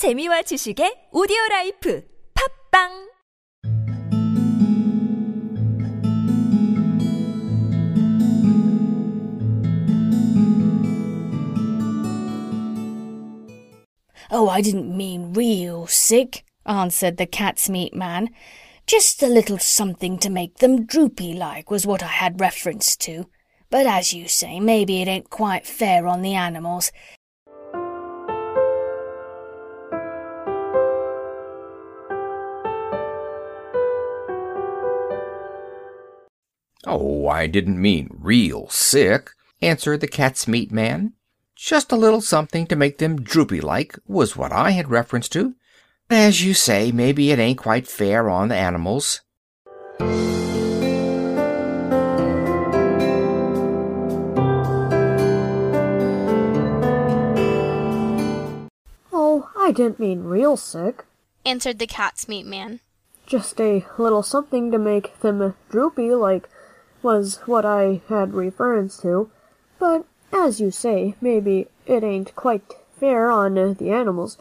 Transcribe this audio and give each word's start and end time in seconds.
재미와 0.00 0.40
지식의 0.48 1.10
오디오 1.12 1.36
라이프 1.50 2.02
팝빵 2.32 3.10
Oh, 14.30 14.48
I 14.48 14.62
didn't 14.62 14.96
mean 14.96 15.34
real 15.34 15.86
sick, 15.86 16.44
answered 16.64 17.18
the 17.18 17.26
cat's 17.26 17.68
meat 17.68 17.92
man. 17.92 18.30
Just 18.86 19.22
a 19.22 19.26
little 19.26 19.58
something 19.58 20.16
to 20.20 20.30
make 20.30 20.64
them 20.64 20.86
droopy 20.86 21.34
like 21.34 21.70
was 21.70 21.86
what 21.86 22.02
I 22.02 22.06
had 22.24 22.40
reference 22.40 22.96
to. 23.04 23.28
But 23.68 23.84
as 23.84 24.14
you 24.14 24.28
say, 24.28 24.60
maybe 24.60 25.02
it 25.02 25.08
ain't 25.08 25.28
quite 25.28 25.66
fair 25.66 26.06
on 26.06 26.22
the 26.22 26.32
animals. 26.32 26.90
Oh, 36.86 37.28
I 37.28 37.46
didn't 37.46 37.78
mean 37.80 38.08
real 38.10 38.66
sick, 38.70 39.32
answered 39.60 40.00
the 40.00 40.08
cat's 40.08 40.48
meat 40.48 40.72
man. 40.72 41.12
Just 41.54 41.92
a 41.92 41.96
little 41.96 42.22
something 42.22 42.66
to 42.68 42.76
make 42.76 42.96
them 42.96 43.20
droopy 43.20 43.60
like 43.60 43.98
was 44.06 44.34
what 44.34 44.50
I 44.50 44.70
had 44.70 44.88
reference 44.88 45.28
to. 45.30 45.54
As 46.08 46.42
you 46.42 46.54
say, 46.54 46.90
maybe 46.90 47.30
it 47.32 47.38
ain't 47.38 47.58
quite 47.58 47.86
fair 47.86 48.30
on 48.30 48.48
the 48.48 48.56
animals. 48.56 49.20
Oh, 59.12 59.50
I 59.58 59.70
didn't 59.70 60.00
mean 60.00 60.24
real 60.24 60.56
sick. 60.56 61.04
answered 61.44 61.78
the 61.78 61.86
cat's 61.86 62.26
meat 62.26 62.46
man. 62.46 62.80
Just 63.26 63.60
a 63.60 63.84
little 63.98 64.22
something 64.22 64.72
to 64.72 64.78
make 64.78 65.20
them 65.20 65.54
droopy 65.68 66.14
like 66.14 66.48
was 67.02 67.40
what 67.46 67.64
I 67.64 68.00
had 68.08 68.34
reference 68.34 68.96
to. 69.02 69.30
But 69.78 70.04
as 70.32 70.60
you 70.60 70.70
say, 70.70 71.14
maybe 71.20 71.68
it 71.86 72.04
ain't 72.04 72.34
quite 72.36 72.74
fair 72.98 73.30
on 73.30 73.54
the 73.54 73.90
animals. 73.90 74.38